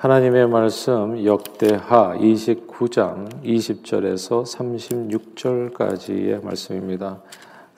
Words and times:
하나님의 0.00 0.48
말씀 0.48 1.26
역대하 1.26 2.16
29장 2.16 3.42
20절에서 3.44 4.46
36절까지의 4.46 6.42
말씀입니다. 6.42 7.20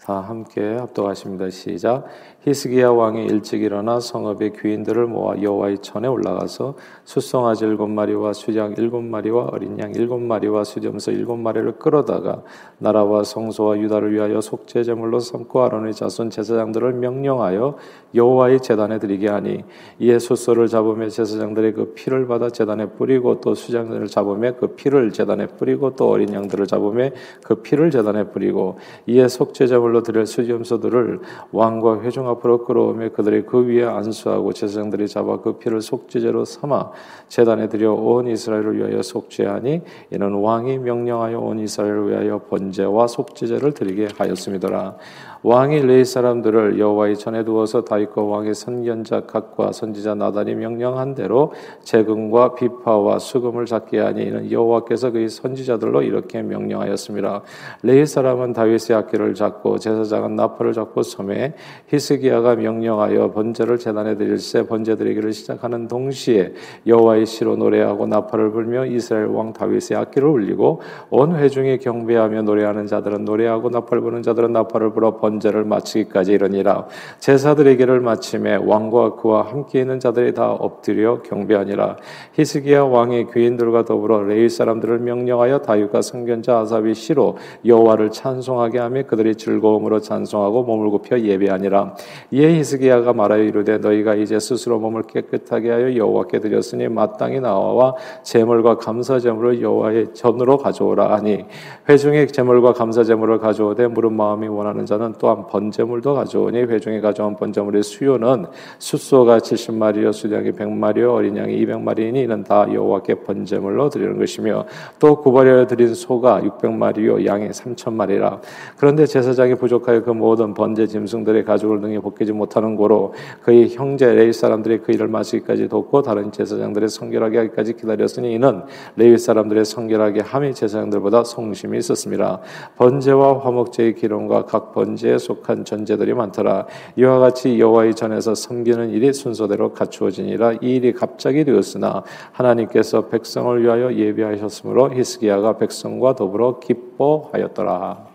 다 0.05 0.21
함께 0.21 0.77
합독하십니다. 0.77 1.51
시작. 1.51 2.07
히스기야 2.45 2.91
왕이 2.91 3.27
일찍 3.27 3.63
일어나 3.63 4.01
성읍의 4.01 4.55
귀인들을 4.55 5.07
모아 5.07 5.41
여호와의 5.41 5.79
전에 5.79 6.09
올라가서 6.09 6.75
수송아지 7.05 7.65
일곱 7.65 7.87
마리와 7.87 8.33
수장 8.33 8.75
일곱 8.77 9.03
마리와 9.03 9.51
어린 9.53 9.79
양 9.79 9.95
일곱 9.95 10.21
마리와 10.21 10.65
수점서 10.65 11.13
일곱 11.13 11.37
마리를 11.37 11.79
끌어다가 11.79 12.43
나라와 12.79 13.23
성소와 13.23 13.79
유다를 13.79 14.13
위하여 14.13 14.41
속죄 14.41 14.83
제물로 14.83 15.21
삼고 15.21 15.63
아론의 15.63 15.95
자손 15.95 16.31
제사장들을 16.31 16.95
명령하여 16.95 17.77
여호와의 18.17 18.61
제단에 18.61 18.99
드리게 18.99 19.29
하니 19.29 19.63
이에 20.01 20.19
숫소를 20.19 20.67
잡으며 20.67 21.11
제사장들의 21.11 21.75
그 21.75 21.93
피를 21.95 22.27
받아 22.27 22.51
제단에 22.51 22.87
뿌리고 22.87 23.41
또 23.41 23.55
수장들을 23.55 24.09
잡으며 24.09 24.57
그 24.57 24.75
피를 24.75 25.13
제단에 25.13 25.47
뿌리고 25.47 25.95
또 25.95 26.09
어린 26.09 26.35
양들을 26.35 26.67
잡으며 26.67 27.11
그 27.45 27.57
피를 27.63 27.93
제단에 27.93 28.25
뿌리고 28.31 28.79
이에 29.07 29.29
속죄 29.29 29.69
제물로 29.69 30.03
드릴 30.03 30.27
수점서들을 30.27 31.21
왕과 31.53 32.01
회중 32.01 32.32
앞으로 32.33 32.65
끌어오며 32.65 33.11
그들이 33.11 33.43
그 33.43 33.67
위에 33.67 33.85
안수하고 33.85 34.53
제사장들이 34.53 35.09
잡아 35.09 35.41
그 35.41 35.59
피를 35.59 35.81
속죄제로 35.81 36.45
삼아 36.45 36.91
제단에 37.29 37.69
들여 37.69 37.93
온 37.93 38.27
이스라엘을 38.27 38.79
위하여 38.79 39.03
속죄하니 39.03 39.83
이는 40.11 40.35
왕이 40.35 40.79
명령하여 40.79 41.39
온 41.39 41.59
이스라엘을 41.59 42.11
위하여 42.11 42.39
번제와 42.49 43.07
속죄제를 43.07 43.73
드리게 43.73 44.09
하였음이더라. 44.17 44.97
왕이 45.45 45.81
레이 45.81 46.05
사람들을 46.05 46.79
여호와의 46.79 47.17
전에 47.17 47.45
두어서 47.45 47.83
다윗과 47.83 48.23
왕의 48.23 48.55
선견자 48.55 49.23
각과 49.23 49.73
선지자 49.73 50.15
나단이 50.15 50.55
명령한 50.55 51.17
대로 51.17 51.53
재금과 51.83 52.55
비파와 52.55 53.19
수금을 53.19 53.67
잡게 53.67 53.99
하니 53.99 54.23
이는 54.23 54.53
여호와께서 54.53 55.11
그의 55.11 55.29
선지자들로 55.29 56.03
이렇게 56.03 56.43
명령하였습니다. 56.43 57.43
레이 57.83 58.07
사람은 58.07 58.53
다윗의 58.53 58.95
악기를 58.95 59.35
잡고 59.35 59.79
제사장은 59.79 60.37
나팔을 60.37 60.75
잡고 60.75 61.03
섬에 61.03 61.55
히스기야가 61.89 62.55
명령하여 62.55 63.33
번제를 63.33 63.79
제단에 63.79 64.17
드릴새 64.17 64.69
번제 64.69 64.95
드리기를 64.95 65.33
시작하는 65.33 65.89
동시에 65.89 66.55
여호와의 66.87 67.27
시로 67.27 67.57
노래하고 67.57 68.07
나팔을 68.07 68.53
불며 68.53 68.87
이스라엘 68.87 69.27
왕 69.27 69.53
다윗의 69.53 69.97
악기를 69.97 70.29
울리고 70.29 70.83
온 71.11 71.35
회중이 71.35 71.79
경배하며 71.79 72.43
노래하는 72.43 72.87
자들은 72.87 73.25
노래하고 73.25 73.71
나팔 73.71 74.01
부는 74.03 74.23
자들은 74.23 74.53
나팔을 74.53 74.93
불어 74.93 75.17
번 75.17 75.32
번제를 75.33 75.65
마치기까지 75.65 76.33
이르니라. 76.33 76.87
제사드리기를 77.19 78.01
마침에 78.01 78.57
왕과 78.57 79.17
그와 79.17 79.43
함께 79.43 79.81
있는 79.81 80.01
자들이 80.01 80.35
다 80.35 80.53
엎드려 80.53 81.23
경배하니라. 81.23 81.97
히스기야 82.35 82.85
왕의 82.85 83.29
귀인들과 83.33 83.85
더불어 83.85 84.23
레위 84.23 84.49
사람들을 84.49 84.99
명령하여 85.01 85.61
다윗과 85.61 86.03
성견자 86.03 86.59
아삽이 86.59 86.95
시로 86.95 87.37
여호와를 87.65 88.11
찬송하게 88.11 88.79
하며 88.79 89.03
그들이 89.05 89.37
즐거움으로 89.37 90.01
찬송하고 90.01 90.65
몸을 90.65 90.91
굽혀 90.91 91.21
예배하니라. 91.21 91.95
이에 92.33 92.59
히스기야가 92.59 93.13
말하여 93.13 93.43
이르되 93.43 93.79
너희가 93.79 94.15
이제 94.15 94.39
스스로 94.39 94.79
몸을 94.79 95.03
깨끗하게 95.05 95.71
하여 95.71 95.97
여호와께 95.97 96.41
드렸으니 96.41 96.89
마땅히 96.89 97.41
나와 97.41 97.95
제물과 98.23 98.79
감사 98.79 99.19
제물을 99.19 99.63
여호와의 99.63 100.15
전으로 100.15 100.59
가져오라 100.59 101.13
하니. 101.15 101.45
회중의 101.89 102.29
제물과 102.29 102.73
감사 102.73 103.05
제물을 103.05 103.39
가져오되 103.39 103.87
물은 103.89 104.13
마음이 104.13 104.49
원하는 104.49 104.87
자는 104.87 105.15
또한 105.23 105.47
번제물도 105.47 106.15
가져오니 106.15 106.63
회중이 106.63 107.01
가져온 107.01 107.37
번제물의 107.37 107.85
수요는 107.85 108.47
숫소가 108.81 109.39
70마리요 109.39 110.13
수량이 110.13 110.51
100마리요 110.51 111.15
어린 111.15 111.37
양이 111.37 111.65
200마리이니 111.65 112.25
이는 112.25 112.43
다 112.43 112.67
여호와께 112.69 113.15
번제물로 113.21 113.89
드리는 113.89 114.19
것이며 114.19 114.67
또 114.99 115.21
구발하여 115.21 115.69
드린 115.69 115.95
소가 115.95 116.41
600마리요 116.41 117.25
양이 117.25 117.51
3천마리라. 117.51 118.41
그런데 118.77 119.07
제사장이 119.07 119.55
부족하여 119.55 120.03
그 120.03 120.11
모든 120.11 120.55
번제 120.55 120.89
짐승들의 120.89 121.45
가죽을 121.45 121.81
등에 121.81 122.01
벗기지 122.01 122.33
못하는 122.33 122.75
고로 122.75 123.15
그의 123.43 123.69
형제 123.77 124.13
레위 124.13 124.33
사람들이 124.33 124.79
그 124.79 124.91
일을 124.91 125.07
마치기까지 125.07 125.69
돕고 125.69 126.03
다른 126.03 126.33
제사장들의 126.33 126.89
성결하게 126.89 127.39
하기까지 127.39 127.75
기다렸으니 127.75 128.33
이는 128.33 128.63
레위 128.97 129.17
사람들의 129.17 129.65
성결하게 129.67 130.23
함이 130.23 130.53
제사장들보다 130.53 131.23
성심이 131.23 131.79
있었습니다. 131.79 132.41
번제와 132.77 133.39
화목제의 133.39 133.95
기름과 133.95 134.47
각 134.47 134.73
번제 134.73 135.12
전제에 135.13 135.19
속한 135.19 135.65
전제들이 135.65 136.15
많더라. 136.15 136.67
이와 136.97 137.19
같이 137.19 137.59
여호와의 137.61 137.95
전에서 137.95 138.35
섬기는 138.35 138.91
일이 138.91 139.13
순서대로 139.13 139.73
갖추어지니라. 139.73 140.55
이 140.63 140.77
일이 140.77 140.93
갑자기 140.93 141.45
되었으나 141.45 142.03
하나님께서 142.33 143.09
백성을 143.09 143.63
위하여 143.63 143.93
예비하셨으므로 143.93 144.95
히스기야가 144.95 145.59
백성과 145.59 146.15
더불어 146.15 146.59
기뻐하였더라. 146.59 148.07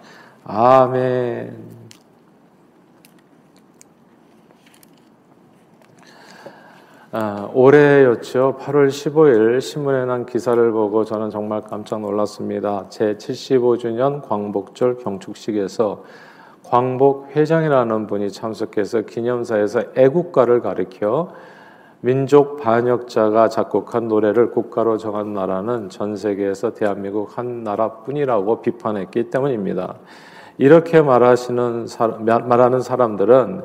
아멘. 0.46 1.78
아, 7.12 7.50
올해였죠. 7.54 8.58
8월 8.60 8.90
15일 8.90 9.62
신문에 9.62 10.06
난 10.06 10.26
기사를 10.26 10.72
보고 10.72 11.06
저는 11.06 11.30
정말 11.30 11.62
깜짝 11.62 12.02
놀랐습니다. 12.02 12.88
제 12.90 13.16
75주년 13.16 14.22
광복절 14.28 14.98
경축식에서 14.98 16.04
광복 16.70 17.30
회장이라는 17.34 18.08
분이 18.08 18.30
참석해서 18.30 19.02
기념사에서 19.02 19.84
애국가를 19.96 20.62
가리켜 20.62 21.30
민족 22.02 22.62
반역자가 22.62 23.48
작곡한 23.50 24.08
노래를 24.08 24.52
국가로 24.52 24.98
정한 24.98 25.34
나라는 25.34 25.90
전 25.90 26.16
세계에서 26.16 26.74
대한민국 26.74 27.38
한 27.38 27.64
나라뿐이라고 27.64 28.62
비판했기 28.62 29.30
때문입니다. 29.30 29.96
이렇게 30.58 31.02
말하시는 31.02 31.88
말하는 32.20 32.82
사람들은 32.82 33.64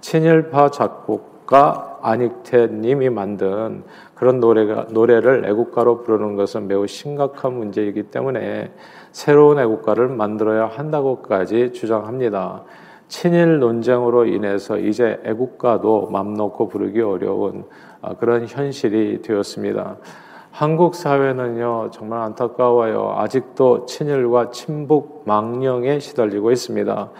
친일파 0.00 0.70
작곡가 0.70 1.98
안익태 2.02 2.68
님이 2.68 3.10
만든 3.10 3.82
그런 4.14 4.40
노래가 4.40 4.86
노래를 4.90 5.44
애국가로 5.46 6.02
부르는 6.02 6.36
것은 6.36 6.68
매우 6.68 6.86
심각한 6.86 7.54
문제이기 7.54 8.04
때문에 8.04 8.72
새로운 9.14 9.60
애국가를 9.60 10.08
만들어야 10.08 10.66
한다고까지 10.66 11.72
주장합니다. 11.72 12.64
친일 13.06 13.60
논쟁으로 13.60 14.26
인해서 14.26 14.76
이제 14.76 15.20
애국가도 15.24 16.08
맘 16.10 16.34
놓고 16.34 16.66
부르기 16.66 17.00
어려운 17.00 17.64
아, 18.02 18.14
그런 18.14 18.44
현실이 18.48 19.22
되었습니다. 19.22 19.98
한국 20.50 20.96
사회는요 20.96 21.90
정말 21.92 22.22
안타까워요. 22.22 23.14
아직도 23.18 23.86
친일과 23.86 24.50
친북 24.50 25.22
망령에 25.26 26.00
시달리고 26.00 26.50
있습니다. 26.50 27.10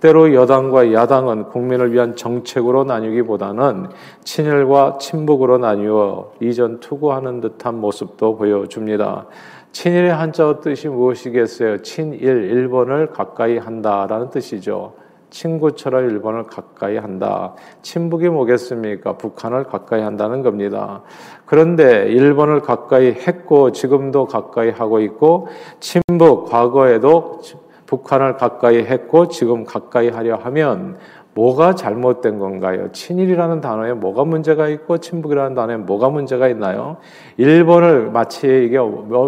때로 0.00 0.34
여당과 0.34 0.94
야당은 0.94 1.50
국민을 1.50 1.92
위한 1.92 2.16
정책으로 2.16 2.84
나뉘기보다는 2.84 3.88
친일과 4.24 4.96
친북으로 4.98 5.58
나뉘어 5.58 6.32
이전 6.40 6.80
투구하는 6.80 7.42
듯한 7.42 7.78
모습도 7.78 8.36
보여줍니다. 8.36 9.26
친일의 9.72 10.12
한자어 10.12 10.60
뜻이 10.60 10.88
무엇이겠어요? 10.88 11.82
친일, 11.82 12.22
일본을 12.22 13.08
가까이 13.08 13.56
한다라는 13.58 14.30
뜻이죠. 14.30 14.94
친구처럼 15.30 16.10
일본을 16.10 16.44
가까이 16.44 16.98
한다. 16.98 17.54
친북이 17.80 18.28
뭐겠습니까? 18.28 19.16
북한을 19.16 19.64
가까이 19.64 20.02
한다는 20.02 20.42
겁니다. 20.42 21.02
그런데 21.46 22.06
일본을 22.08 22.60
가까이 22.60 23.12
했고 23.12 23.72
지금도 23.72 24.26
가까이 24.26 24.70
하고 24.70 25.00
있고 25.00 25.48
친북 25.80 26.50
과거에도 26.50 27.40
북한을 27.86 28.36
가까이 28.36 28.78
했고 28.78 29.28
지금 29.28 29.64
가까이 29.64 30.10
하려 30.10 30.36
하면 30.36 30.98
뭐가 31.34 31.74
잘못된 31.74 32.38
건가요? 32.38 32.92
친일이라는 32.92 33.62
단어에 33.62 33.94
뭐가 33.94 34.24
문제가 34.24 34.68
있고 34.68 34.98
친북이라는 34.98 35.54
단어에 35.54 35.78
뭐가 35.78 36.10
문제가 36.10 36.46
있나요? 36.48 36.98
일본을 37.38 38.10
마치 38.10 38.46
이게 38.66 38.78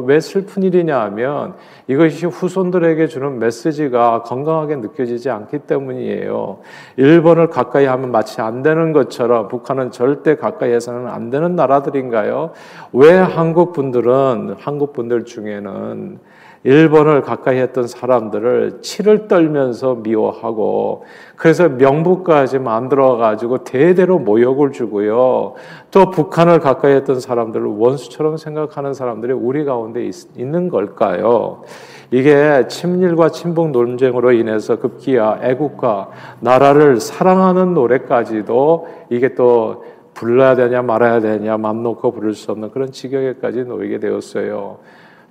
왜 0.04 0.20
슬픈 0.20 0.62
일이냐 0.62 1.00
하면 1.00 1.54
이것이 1.86 2.26
후손들에게 2.26 3.06
주는 3.06 3.38
메시지가 3.38 4.22
건강하게 4.22 4.76
느껴지지 4.76 5.30
않기 5.30 5.60
때문이에요. 5.60 6.58
일본을 6.96 7.48
가까이 7.48 7.86
하면 7.86 8.10
마치 8.10 8.42
안 8.42 8.62
되는 8.62 8.92
것처럼 8.92 9.48
북한은 9.48 9.90
절대 9.90 10.36
가까이 10.36 10.72
해서는 10.72 11.08
안 11.08 11.30
되는 11.30 11.56
나라들인가요? 11.56 12.50
왜 12.92 13.12
한국 13.12 13.72
분들은 13.72 14.56
한국 14.58 14.92
분들 14.92 15.24
중에는 15.24 16.18
일본을 16.64 17.20
가까이 17.20 17.58
했던 17.58 17.86
사람들을 17.86 18.78
치를 18.80 19.28
떨면서 19.28 19.96
미워하고 19.96 21.04
그래서 21.36 21.68
명부까지 21.68 22.58
만들어 22.58 23.16
가지고 23.18 23.64
대대로 23.64 24.18
모욕을 24.18 24.72
주고요. 24.72 25.52
또 25.90 26.10
북한을 26.10 26.60
가까이 26.60 26.94
했던 26.94 27.20
사람들을 27.20 27.66
원수처럼 27.66 28.38
생각하는 28.38 28.94
사람들이 28.94 29.34
우리 29.34 29.66
가운데 29.66 30.06
있, 30.06 30.14
있는 30.38 30.70
걸까요? 30.70 31.64
이게 32.10 32.66
친일과 32.68 33.28
친북 33.28 33.70
논쟁으로 33.70 34.32
인해서 34.32 34.76
급기야 34.76 35.40
애국가 35.42 36.08
나라를 36.40 36.98
사랑하는 36.98 37.74
노래까지도 37.74 38.88
이게 39.10 39.34
또 39.34 39.84
불러야 40.14 40.54
되냐 40.54 40.80
말아야 40.80 41.20
되냐 41.20 41.58
맘 41.58 41.82
놓고 41.82 42.12
부를 42.12 42.32
수 42.32 42.52
없는 42.52 42.70
그런 42.70 42.90
지경에까지 42.90 43.64
놓이게 43.64 43.98
되었어요. 43.98 44.78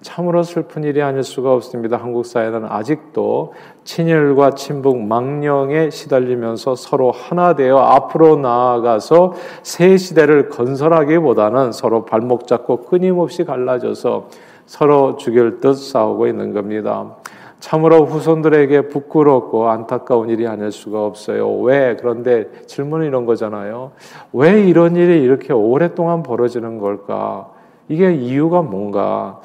참으로 0.03 0.43
슬픈 0.43 0.83
일이 0.83 1.01
아닐 1.01 1.23
수가 1.23 1.53
없습니다. 1.53 1.97
한국 1.97 2.25
사회는 2.25 2.65
아직도 2.65 3.53
친일과 3.85 4.51
친북 4.51 5.01
망령에 5.01 5.89
시달리면서 5.89 6.75
서로 6.75 7.11
하나 7.11 7.55
되어 7.55 7.77
앞으로 7.79 8.35
나아가서 8.35 9.33
새 9.63 9.95
시대를 9.97 10.49
건설하기보다는 10.49 11.71
서로 11.71 12.03
발목 12.03 12.47
잡고 12.47 12.81
끊임없이 12.81 13.45
갈라져서 13.45 14.27
서로 14.65 15.15
죽일 15.15 15.61
듯 15.61 15.75
싸우고 15.75 16.27
있는 16.27 16.53
겁니다. 16.53 17.15
참으로 17.61 18.05
후손들에게 18.05 18.89
부끄럽고 18.89 19.69
안타까운 19.69 20.29
일이 20.29 20.45
아닐 20.47 20.69
수가 20.73 21.05
없어요. 21.05 21.49
왜? 21.61 21.95
그런데 21.97 22.49
질문은 22.67 23.07
이런 23.07 23.25
거잖아요. 23.25 23.91
왜 24.33 24.67
이런 24.67 24.97
일이 24.97 25.23
이렇게 25.23 25.53
오랫동안 25.53 26.23
벌어지는 26.23 26.77
걸까? 26.77 27.49
이게 27.87 28.13
이유가 28.13 28.61
뭔가? 28.61 29.39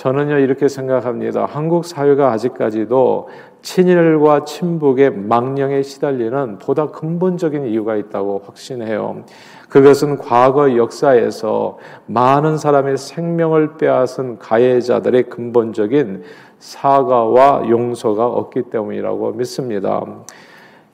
저는요, 0.00 0.38
이렇게 0.38 0.66
생각합니다. 0.66 1.44
한국 1.44 1.84
사회가 1.84 2.32
아직까지도 2.32 3.28
친일과 3.60 4.44
친북의 4.44 5.10
망령에 5.10 5.82
시달리는 5.82 6.58
보다 6.58 6.86
근본적인 6.86 7.66
이유가 7.66 7.96
있다고 7.96 8.40
확신해요. 8.46 9.24
그것은 9.68 10.16
과거 10.16 10.74
역사에서 10.74 11.76
많은 12.06 12.56
사람의 12.56 12.96
생명을 12.96 13.76
빼앗은 13.76 14.38
가해자들의 14.38 15.24
근본적인 15.24 16.22
사과와 16.58 17.68
용서가 17.68 18.26
없기 18.26 18.70
때문이라고 18.70 19.32
믿습니다. 19.32 20.02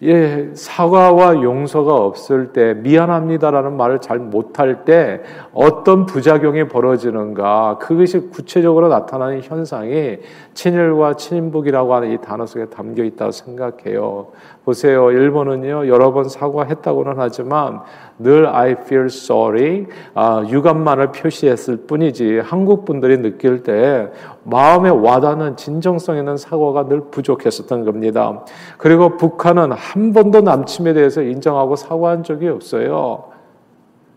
예, 0.02 0.50
사과와 0.52 1.42
용서가 1.42 1.94
없을 1.94 2.52
때 2.52 2.74
미안합니다라는 2.74 3.78
말을 3.78 4.02
잘 4.02 4.18
못할 4.18 4.84
때 4.84 5.22
어떤 5.54 6.04
부작용이 6.04 6.68
벌어지는가 6.68 7.78
그것이 7.78 8.28
구체적으로 8.28 8.88
나타나는 8.88 9.40
현상이 9.40 10.18
친일과 10.52 11.14
친인북이라고 11.14 11.94
하는 11.94 12.12
이 12.12 12.18
단어 12.20 12.44
속에 12.44 12.66
담겨 12.66 13.04
있다고 13.04 13.30
생각해요. 13.30 14.26
보세요. 14.66 15.12
일본은요 15.12 15.86
여러 15.86 16.12
번 16.12 16.28
사과했다고는 16.28 17.14
하지만 17.18 17.82
늘 18.18 18.48
I 18.48 18.72
feel 18.72 19.06
sorry 19.06 19.86
아, 20.12 20.44
유감만을 20.44 21.12
표시했을 21.12 21.86
뿐이지 21.86 22.40
한국 22.40 22.84
분들이 22.84 23.22
느낄 23.22 23.62
때 23.62 24.10
마음에 24.42 24.90
와닿는 24.90 25.56
진정성 25.56 26.16
있는 26.16 26.36
사과가 26.36 26.88
늘 26.88 27.02
부족했었던 27.12 27.84
겁니다. 27.84 28.44
그리고 28.76 29.16
북한은 29.16 29.70
한 29.70 30.12
번도 30.12 30.40
남침에 30.40 30.94
대해서 30.94 31.22
인정하고 31.22 31.76
사과한 31.76 32.24
적이 32.24 32.48
없어요. 32.48 33.22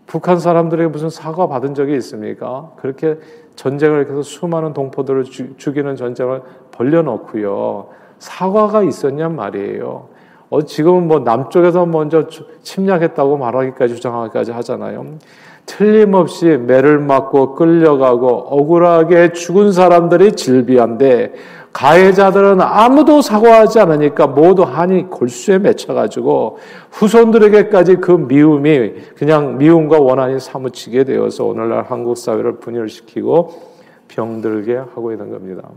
북한 0.08 0.40
사람들에게 0.40 0.88
무슨 0.88 1.10
사과 1.10 1.46
받은 1.46 1.74
적이 1.74 1.94
있습니까? 1.98 2.72
그렇게 2.78 3.20
전쟁을 3.54 4.10
해서 4.10 4.22
수많은 4.22 4.72
동포들을 4.72 5.22
주, 5.24 5.56
죽이는 5.56 5.94
전쟁을 5.94 6.42
벌려놓고요. 6.72 7.86
사과가 8.18 8.82
있었냔 8.82 9.36
말이에요. 9.36 10.09
어, 10.50 10.62
지금은 10.62 11.06
뭐 11.06 11.20
남쪽에서 11.20 11.86
먼저 11.86 12.26
침략했다고 12.62 13.38
말하기까지 13.38 13.94
주장하기까지 13.94 14.50
하잖아요. 14.50 15.06
틀림없이 15.64 16.46
매를 16.46 16.98
맞고 16.98 17.54
끌려가고 17.54 18.26
억울하게 18.28 19.32
죽은 19.32 19.70
사람들이 19.70 20.32
질비한데 20.32 21.32
가해자들은 21.72 22.60
아무도 22.60 23.22
사과하지 23.22 23.78
않으니까 23.78 24.26
모두 24.26 24.62
한이 24.62 25.04
골수에 25.08 25.58
맺혀가지고 25.58 26.58
후손들에게까지 26.90 27.96
그 27.96 28.10
미움이 28.10 28.94
그냥 29.16 29.56
미움과 29.58 30.00
원한이 30.00 30.40
사무치게 30.40 31.04
되어서 31.04 31.44
오늘날 31.44 31.84
한국 31.84 32.16
사회를 32.16 32.56
분열시키고 32.56 33.52
병들게 34.08 34.74
하고 34.76 35.12
있는 35.12 35.30
겁니다. 35.30 35.68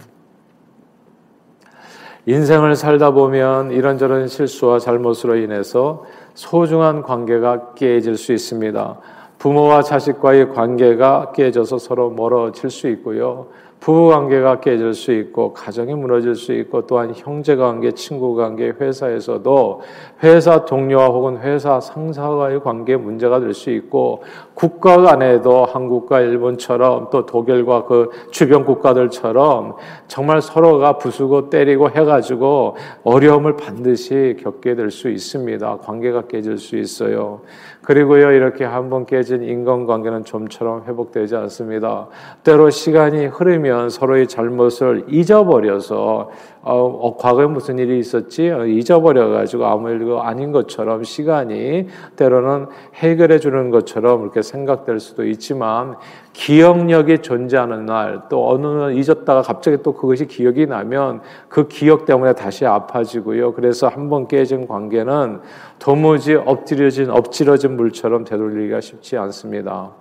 인생을 2.26 2.76
살다 2.76 3.12
보면 3.12 3.72
이런저런 3.72 4.30
실수와 4.30 4.80
잘못으로 4.80 5.36
인해서 5.36 6.06
소중한 6.36 7.02
관계가 7.02 7.74
깨질 7.74 8.16
수 8.16 8.32
있습니다. 8.32 8.98
부모와 9.40 9.82
자식과의 9.82 10.54
관계가 10.54 11.34
깨져서 11.36 11.80
서로 11.80 12.10
멀어질 12.10 12.70
수 12.70 12.88
있고요. 12.88 13.48
부부 13.84 14.08
관계가 14.08 14.62
깨질 14.62 14.94
수 14.94 15.12
있고 15.12 15.52
가정이 15.52 15.94
무너질 15.94 16.36
수 16.36 16.54
있고 16.54 16.88
또한 16.88 17.12
형제 17.14 17.58
관계, 17.58 17.92
친구 17.92 18.34
관계, 18.34 18.70
회사에서도 18.70 19.82
회사 20.24 20.64
동료와 20.64 21.08
혹은 21.08 21.40
회사 21.40 21.82
상사와의 21.82 22.62
관계 22.62 22.96
문제가 22.96 23.42
될 23.42 23.54
수 23.54 23.72
있고 23.72 24.24
국가 24.54 25.02
간에도 25.02 25.66
한국과 25.66 26.22
일본처럼 26.22 27.10
또 27.12 27.26
독일과 27.26 27.84
그 27.84 28.10
주변 28.32 28.64
국가들처럼 28.64 29.76
정말 30.08 30.42
서로가 30.42 30.98
부수고 30.98 31.50
때리고 31.50 31.90
해가지고 31.90 32.78
어려움을 33.04 33.58
반드시 33.58 34.38
겪게 34.42 34.76
될 34.76 34.92
수 34.92 35.10
있습니다. 35.10 35.80
관계가 35.80 36.28
깨질 36.28 36.58
수 36.58 36.78
있어요. 36.78 37.42
그리고요, 37.84 38.32
이렇게 38.32 38.64
한 38.64 38.90
번 38.90 39.06
깨진 39.06 39.44
인간관계는 39.44 40.24
좀처럼 40.24 40.84
회복되지 40.88 41.36
않습니다. 41.36 42.08
때로 42.44 42.70
시간이 42.70 43.26
흐르면 43.28 43.90
서로의 43.90 44.28
잘못을 44.28 45.06
잊어버려서 45.08 46.32
어, 46.66 46.86
어, 46.86 47.18
과거에 47.18 47.46
무슨 47.46 47.78
일이 47.78 48.00
있었지? 48.00 48.50
어, 48.50 48.66
잊어버려가지고 48.66 49.66
아무 49.66 49.90
일도 49.90 50.24
아닌 50.24 50.54
것처럼 50.54 51.04
시간이 51.04 51.88
때로는 52.16 52.68
해결해 52.96 53.40
주는 53.40 53.70
것처럼 53.70 54.22
그렇게 54.22 54.42
생각될 54.42 55.02
수도 55.02 55.26
있지만 55.26 55.98
기억력이 56.32 57.20
존재하는 57.20 57.86
날, 57.86 58.24
또 58.30 58.50
어느 58.50 58.66
날 58.66 58.94
잊었다가 58.94 59.42
갑자기 59.42 59.84
또 59.84 59.94
그것이 59.94 60.26
기억이 60.26 60.66
나면 60.66 61.20
그 61.50 61.68
기억 61.68 62.06
때문에 62.06 62.32
다시 62.34 62.66
아파지고요. 62.66 63.54
그래서 63.54 63.88
한 63.90 64.10
번 64.10 64.28
깨진 64.28 64.68
관계는 64.68 65.42
도무지 65.80 66.36
엎드려진, 66.36 67.10
엎질러진 67.10 67.76
물처럼 67.76 68.24
되돌리기가 68.24 68.80
쉽지 68.80 69.18
않습니다. 69.18 69.92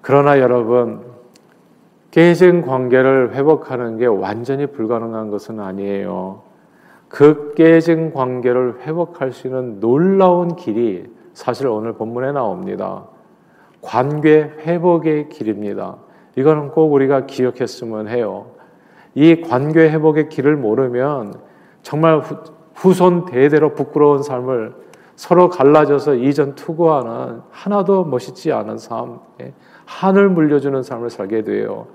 그러나 0.00 0.38
여러분, 0.38 1.13
깨진 2.14 2.62
관계를 2.62 3.34
회복하는 3.34 3.96
게 3.96 4.06
완전히 4.06 4.66
불가능한 4.66 5.30
것은 5.30 5.58
아니에요. 5.58 6.42
그 7.08 7.54
깨진 7.56 8.12
관계를 8.12 8.82
회복할 8.82 9.32
수 9.32 9.48
있는 9.48 9.80
놀라운 9.80 10.54
길이 10.54 11.12
사실 11.32 11.66
오늘 11.66 11.94
본문에 11.94 12.30
나옵니다. 12.30 13.06
관계 13.80 14.42
회복의 14.42 15.28
길입니다. 15.28 15.96
이거는 16.36 16.68
꼭 16.68 16.92
우리가 16.92 17.26
기억했으면 17.26 18.06
해요. 18.06 18.46
이 19.16 19.40
관계 19.40 19.90
회복의 19.90 20.28
길을 20.28 20.54
모르면 20.54 21.34
정말 21.82 22.22
후손 22.76 23.24
대대로 23.24 23.74
부끄러운 23.74 24.22
삶을 24.22 24.72
서로 25.16 25.48
갈라져서 25.48 26.14
이전 26.14 26.54
투구하는 26.54 27.40
하나도 27.50 28.04
멋있지 28.04 28.52
않은 28.52 28.78
삶, 28.78 29.18
예, 29.40 29.52
한을 29.84 30.28
물려주는 30.28 30.80
삶을 30.80 31.10
살게 31.10 31.42
돼요. 31.42 31.88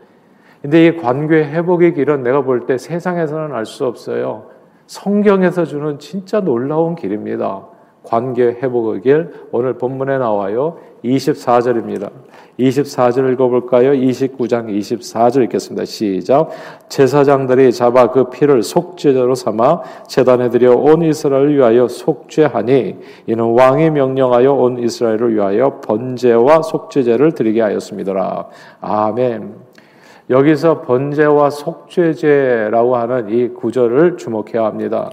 근데 0.62 0.88
이 0.88 0.98
관계 0.98 1.44
회복의 1.44 1.94
길은 1.94 2.24
내가 2.24 2.42
볼 2.42 2.66
때 2.66 2.78
세상에서는 2.78 3.54
알 3.56 3.66
수 3.66 3.86
없어요. 3.86 4.48
성경에서 4.88 5.66
주는 5.66 6.00
진짜 6.00 6.40
놀라운 6.42 6.96
길입니다. 6.96 7.68
관계 8.04 8.44
회복의 8.46 9.02
길 9.02 9.30
오늘 9.52 9.78
본문에 9.78 10.18
나와요. 10.18 10.78
24절입니다. 11.04 12.10
24절 12.60 13.32
읽어볼까요? 13.34 13.92
29장 13.92 14.68
24절 14.68 15.44
읽겠습니다. 15.44 15.86
시작. 15.86 16.50
제사장들이 16.90 17.72
잡아 17.72 18.10
그 18.12 18.30
피를 18.30 18.64
속죄제로 18.64 19.36
삼아 19.36 19.84
제단에 20.08 20.50
드려 20.50 20.76
온 20.76 21.04
이스라엘을 21.04 21.56
위하여 21.56 21.88
속죄하니 21.88 22.98
이는 23.28 23.46
왕이 23.46 23.92
명령하여 23.92 24.54
온 24.54 24.80
이스라엘을 24.80 25.36
위하여 25.36 25.80
번제와 25.82 26.64
속죄제를 26.64 27.34
드리게 27.34 27.62
하였습니다. 27.62 28.48
아멘. 28.82 29.69
여기서 30.30 30.82
번제와 30.82 31.50
속죄제라고 31.50 32.96
하는 32.96 33.30
이 33.30 33.50
구절을 33.50 34.18
주목해야 34.18 34.64
합니다. 34.66 35.10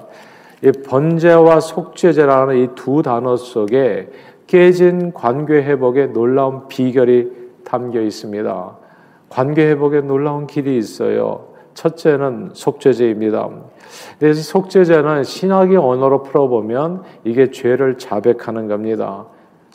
이 0.63 0.71
번제와 0.71 1.61
속죄제라는 1.61 2.57
이 2.57 2.69
두 2.75 3.03
단어 3.03 3.37
속에 3.37 4.11
깨진 4.47 5.13
관계 5.13 5.63
회복의 5.63 6.13
놀라운 6.13 6.69
비결이 6.69 7.33
담겨 7.65 8.01
있습니다. 8.01 8.77
관계 9.29 9.67
회복의 9.71 10.03
놀라운 10.05 10.47
길이 10.47 10.77
있어요. 10.79 11.49
첫째는 11.75 12.51
속죄제입니다. 12.53 13.49
그래서 14.19 14.43
속죄제는 14.43 15.25
신학의 15.25 15.77
언어로 15.77 16.23
풀어보면 16.23 17.03
이게 17.25 17.51
죄를 17.51 17.99
자백하는 17.99 18.69
겁니다. 18.69 19.27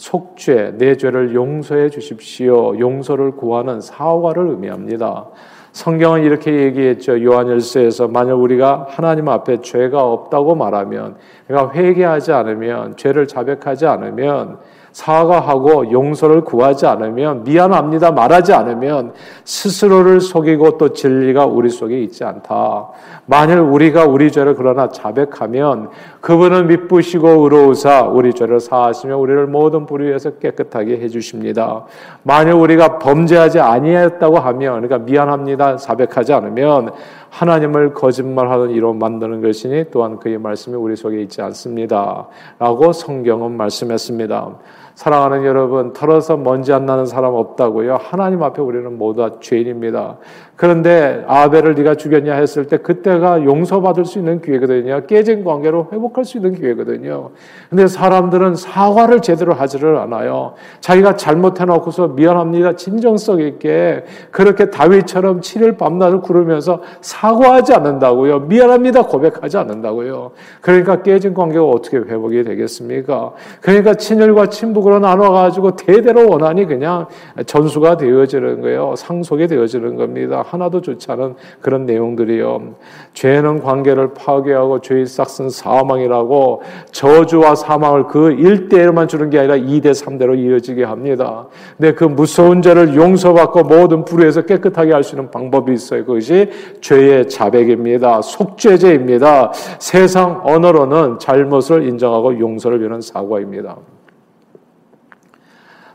속죄, 0.01 0.73
내 0.79 0.97
죄를 0.97 1.35
용서해 1.35 1.91
주십시오. 1.91 2.79
용서를 2.79 3.33
구하는 3.33 3.79
사과를 3.81 4.49
의미합니다. 4.49 5.27
성경은 5.73 6.23
이렇게 6.23 6.51
얘기했죠. 6.51 7.23
요한일서에서 7.23 8.07
만약 8.07 8.33
우리가 8.33 8.87
하나님 8.89 9.29
앞에 9.29 9.61
죄가 9.61 10.03
없다고 10.03 10.55
말하면, 10.55 11.17
그러니까 11.45 11.73
회개하지 11.75 12.31
않으면, 12.31 12.97
죄를 12.97 13.27
자백하지 13.27 13.85
않으면 13.85 14.57
사과하고 14.91 15.91
용서를 15.91 16.41
구하지 16.41 16.85
않으면 16.85 17.43
미안합니다 17.43 18.11
말하지 18.11 18.53
않으면 18.53 19.13
스스로를 19.45 20.19
속이고 20.19 20.77
또 20.77 20.91
진리가 20.93 21.45
우리 21.45 21.69
속에 21.69 21.99
있지 22.01 22.23
않다. 22.23 22.89
만일 23.25 23.59
우리가 23.59 24.05
우리 24.05 24.31
죄를 24.31 24.55
그러나 24.55 24.89
자백하면 24.89 25.89
그분은 26.21 26.67
미쁘시고 26.67 27.27
의로우사 27.27 28.03
우리 28.03 28.33
죄를 28.33 28.59
사하시며 28.59 29.17
우리를 29.17 29.47
모든 29.47 29.87
불의에서 29.87 30.37
깨끗하게 30.37 30.99
해 30.99 31.09
주십니다. 31.09 31.85
만일 32.21 32.53
우리가 32.53 32.99
범죄하지 32.99 33.59
아니했다고 33.59 34.37
하면 34.37 34.81
그러니까 34.81 34.99
미안합니다 34.99 35.77
자백하지 35.77 36.33
않으면 36.33 36.91
하나님을 37.31 37.95
거짓말하는 37.95 38.69
이로 38.69 38.93
만드는 38.93 39.41
것이니 39.41 39.85
또한 39.91 40.19
그의 40.19 40.37
말씀이 40.37 40.75
우리 40.75 40.95
속에 40.95 41.21
있지 41.23 41.41
않습니다. 41.41 42.27
라고 42.59 42.93
성경은 42.93 43.57
말씀했습니다. 43.57 44.59
사랑하는 44.95 45.45
여러분, 45.45 45.93
털어서 45.93 46.37
먼지 46.37 46.73
안 46.73 46.85
나는 46.85 47.05
사람 47.05 47.33
없다고요. 47.33 47.97
하나님 48.01 48.43
앞에 48.43 48.61
우리는 48.61 48.97
모두 48.97 49.21
다 49.21 49.37
죄인입니다. 49.39 50.17
그런데 50.61 51.23
아벨을 51.25 51.73
네가 51.73 51.95
죽였냐 51.95 52.35
했을 52.35 52.67
때 52.67 52.77
그때가 52.77 53.43
용서받을 53.45 54.05
수 54.05 54.19
있는 54.19 54.41
기회거든요. 54.41 55.07
깨진 55.07 55.43
관계로 55.43 55.87
회복할 55.91 56.23
수 56.23 56.37
있는 56.37 56.53
기회거든요. 56.53 57.31
근데 57.71 57.87
사람들은 57.87 58.53
사과를 58.53 59.23
제대로 59.23 59.53
하지를 59.55 59.97
않아요. 59.97 60.53
자기가 60.79 61.15
잘못해 61.15 61.65
놓고서 61.65 62.09
미안합니다. 62.09 62.75
진정성 62.75 63.41
있게 63.41 64.03
그렇게 64.29 64.69
다윗처럼 64.69 65.41
7일 65.41 65.79
밤낮을 65.79 66.21
구르면서 66.21 66.83
사과하지 67.01 67.73
않는다고요. 67.73 68.41
미안합니다. 68.41 69.07
고백하지 69.07 69.57
않는다고요. 69.57 70.29
그러니까 70.61 71.01
깨진 71.01 71.33
관계가 71.33 71.65
어떻게 71.65 71.97
회복이 71.97 72.43
되겠습니까? 72.43 73.31
그러니까 73.61 73.95
친일과 73.95 74.45
친북으로 74.45 74.99
나눠 74.99 75.31
가지고 75.31 75.75
대대로 75.75 76.29
원한이 76.29 76.67
그냥 76.67 77.07
전수가 77.47 77.97
되어지는 77.97 78.61
거예요. 78.61 78.93
상속이 78.95 79.47
되어지는 79.47 79.95
겁니다. 79.95 80.43
하나도 80.51 80.81
좋지 80.81 81.11
않은 81.11 81.35
그런 81.61 81.85
내용들이요. 81.85 82.75
죄는 83.13 83.61
관계를 83.61 84.13
파괴하고 84.13 84.79
죄의 84.79 85.05
싹슨 85.05 85.49
사망이라고 85.49 86.61
저주와 86.91 87.55
사망을 87.55 88.07
그 88.07 88.35
1대에만 88.35 89.07
주는 89.07 89.29
게 89.29 89.39
아니라 89.39 89.55
2대, 89.55 89.91
3대로 89.91 90.37
이어지게 90.37 90.83
합니다. 90.83 91.47
근데 91.77 91.93
그 91.93 92.03
무서운 92.05 92.61
죄를 92.61 92.95
용서받고 92.95 93.63
모든 93.63 94.05
불의에서 94.05 94.43
깨끗하게 94.43 94.93
할 94.93 95.01
수 95.01 95.15
있는 95.15 95.31
방법이 95.31 95.73
있어요. 95.73 96.05
그것이 96.05 96.49
죄의 96.79 97.27
자백입니다. 97.27 98.21
속죄제입니다. 98.21 99.51
세상 99.79 100.41
언어로는 100.43 101.17
잘못을 101.19 101.87
인정하고 101.87 102.39
용서를 102.39 102.79
비는 102.79 103.01
사과입니다. 103.01 103.77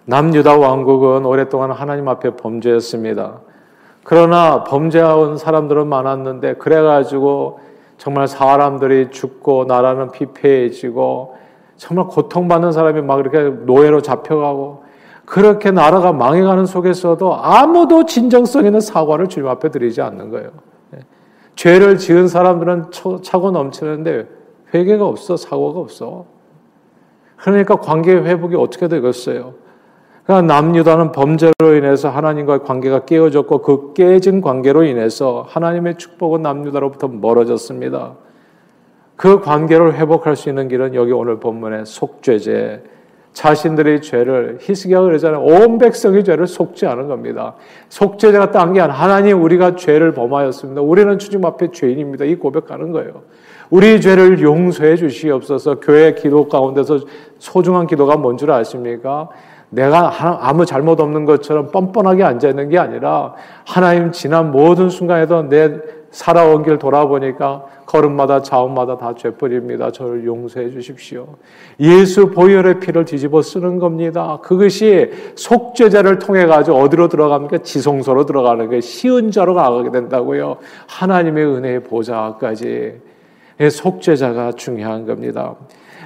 남유다 0.06 0.56
왕국은 0.56 1.24
오랫동안 1.24 1.70
하나님 1.70 2.08
앞에 2.08 2.36
범죄했습니다. 2.36 3.40
그러나 4.08 4.62
범죄한 4.62 5.36
사람들은 5.36 5.88
많았는데 5.88 6.54
그래가지고 6.54 7.58
정말 7.98 8.28
사람들이 8.28 9.10
죽고 9.10 9.64
나라는 9.64 10.12
피폐해지고 10.12 11.34
정말 11.76 12.06
고통받는 12.06 12.70
사람이 12.70 13.02
막 13.02 13.18
이렇게 13.18 13.40
노예로 13.40 14.02
잡혀가고 14.02 14.84
그렇게 15.24 15.72
나라가 15.72 16.12
망해가는 16.12 16.66
속에서도 16.66 17.34
아무도 17.34 18.06
진정성 18.06 18.64
있는 18.64 18.78
사과를 18.78 19.26
주님 19.26 19.48
앞에 19.48 19.70
드리지 19.70 20.00
않는 20.00 20.30
거예요. 20.30 20.50
예. 20.94 21.00
죄를 21.56 21.98
지은 21.98 22.28
사람들은 22.28 22.92
차고 23.22 23.50
넘치는데 23.50 24.28
회개가 24.72 25.04
없어, 25.04 25.36
사과가 25.36 25.80
없어. 25.80 26.26
그러니까 27.38 27.74
관계 27.74 28.14
회복이 28.14 28.54
어떻게 28.54 28.86
되겠어요? 28.86 29.54
그러니까 30.26 30.54
남유다는 30.54 31.12
범죄로 31.12 31.74
인해서 31.76 32.08
하나님과의 32.08 32.60
관계가 32.64 33.04
깨어졌고 33.04 33.62
그 33.62 33.94
깨진 33.94 34.40
관계로 34.40 34.82
인해서 34.82 35.46
하나님의 35.48 35.98
축복은 35.98 36.42
남유다로부터 36.42 37.06
멀어졌습니다. 37.08 38.14
그 39.14 39.40
관계를 39.40 39.94
회복할 39.94 40.34
수 40.34 40.48
있는 40.48 40.66
길은 40.68 40.94
여기 40.94 41.12
오늘 41.12 41.38
본문의 41.38 41.86
속죄제, 41.86 42.82
자신들의 43.32 44.02
죄를 44.02 44.58
희스기가 44.60 45.00
그러잖아요. 45.02 45.42
온 45.42 45.78
백성의 45.78 46.24
죄를 46.24 46.46
속죄하는 46.48 47.06
겁니다. 47.06 47.54
속죄제가 47.88 48.50
딴 48.50 48.72
게 48.72 48.80
아니라 48.80 48.94
하나님 48.96 49.42
우리가 49.42 49.76
죄를 49.76 50.12
범하였습니다. 50.12 50.80
우리는 50.80 51.18
주님 51.18 51.44
앞에 51.44 51.70
죄인입니다. 51.70 52.24
이 52.24 52.34
고백하는 52.34 52.90
거예요. 52.90 53.22
우리 53.70 54.00
죄를 54.00 54.40
용서해 54.42 54.96
주시옵소서. 54.96 55.80
교회 55.80 56.14
기도 56.14 56.48
가운데서 56.48 57.00
소중한 57.38 57.86
기도가 57.86 58.16
뭔 58.16 58.36
줄 58.36 58.50
아십니까? 58.50 59.28
내가 59.70 60.12
아무 60.48 60.64
잘못 60.64 61.00
없는 61.00 61.24
것처럼 61.24 61.70
뻔뻔하게 61.70 62.22
앉아 62.22 62.48
있는 62.48 62.68
게 62.68 62.78
아니라 62.78 63.34
하나님 63.66 64.12
지난 64.12 64.52
모든 64.52 64.88
순간에도 64.90 65.48
내 65.48 65.78
살아온 66.10 66.62
길 66.62 66.78
돌아보니까 66.78 67.64
걸음마다 67.84 68.40
자음마다 68.42 68.96
다 68.96 69.14
죄뿐입니다. 69.14 69.92
저를 69.92 70.24
용서해 70.24 70.70
주십시오. 70.70 71.26
예수 71.78 72.30
보혈의 72.30 72.80
피를 72.80 73.04
뒤집어 73.04 73.42
쓰는 73.42 73.78
겁니다. 73.78 74.38
그것이 74.42 75.10
속죄자를 75.36 76.18
통해 76.18 76.46
가지고 76.46 76.78
어디로 76.78 77.08
들어갑니까? 77.08 77.58
지성소로 77.58 78.24
들어가는 78.24 78.70
게 78.70 78.80
쉬운 78.80 79.30
자로 79.30 79.54
가게 79.54 79.90
된다고요. 79.90 80.56
하나님의 80.86 81.44
은혜의 81.44 81.82
보좌까지 81.84 82.94
속죄자가 83.58 84.52
중요한 84.52 85.06
겁니다. 85.06 85.54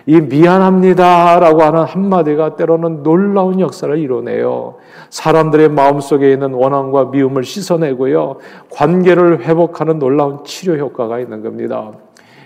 이 0.06 0.20
미안합니다라고 0.20 1.62
하는 1.62 1.84
한마디가 1.84 2.56
때로는 2.56 3.02
놀라운 3.02 3.60
역사를 3.60 3.96
이루네요. 3.96 4.76
사람들의 5.10 5.68
마음속에 5.70 6.32
있는 6.32 6.54
원한과 6.54 7.06
미움을 7.06 7.44
씻어내고요. 7.44 8.36
관계를 8.70 9.44
회복하는 9.44 9.98
놀라운 9.98 10.44
치료 10.44 10.76
효과가 10.76 11.20
있는 11.20 11.42
겁니다. 11.42 11.92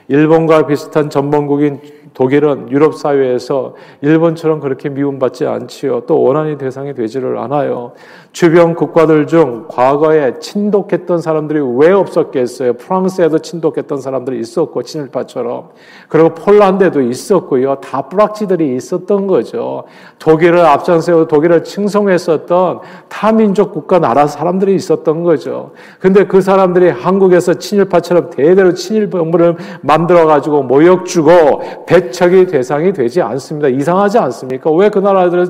일본과 0.08 0.66
비슷한 0.66 1.08
전범국인 1.11 1.80
독일은 2.14 2.71
유럽 2.71 2.94
사회에서 2.94 3.75
일본처럼 4.00 4.61
그렇게 4.61 4.88
미움받지 4.88 5.47
않지요. 5.47 6.02
또 6.06 6.23
원한이 6.23 6.59
대상이 6.59 6.94
되지를 6.94 7.37
않아요. 7.38 7.92
주변 8.30 8.75
국가들 8.75 9.26
중 9.26 9.66
과거에 9.68 10.38
친독했던 10.38 11.21
사람들이 11.21 11.61
왜 11.76 11.90
없었겠어요? 11.90 12.75
프랑스에도 12.75 13.40
친독했던 13.40 14.00
사람들이 14.00 14.38
있었고 14.38 14.83
친일파처럼 14.85 15.71
그리고 16.09 16.30
폴란드에도 16.30 17.00
있었고요. 17.02 17.76
다 17.76 18.02
뿌락지들이 18.02 18.76
있었던 18.76 19.26
거죠. 19.26 19.85
독일을 20.21 20.61
앞장세워 20.61 21.26
독일을 21.26 21.64
칭송했었던 21.64 22.80
타민족 23.09 23.73
국가 23.73 23.99
나라 23.99 24.28
사람들이 24.28 24.75
있었던 24.76 25.25
거죠. 25.25 25.73
근데 25.99 26.26
그 26.26 26.40
사람들이 26.40 26.90
한국에서 26.90 27.54
친일파처럼 27.54 28.30
대대로 28.30 28.73
친일 28.75 29.11
정부를 29.11 29.56
만들어 29.80 30.26
가지고 30.26 30.62
모욕 30.62 31.06
주고 31.06 31.62
배 31.87 32.03
척이 32.12 32.46
대상이 32.46 32.92
되지 32.92 33.20
않습니다. 33.23 33.68
이상하지 33.68 34.18
않습니까? 34.18 34.70
왜 34.70 34.88
그 34.88 34.99
나라들은 35.00 35.49